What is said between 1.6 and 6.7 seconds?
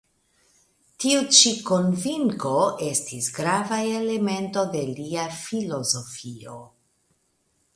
konvinko estis grava elemento de lia filozofio.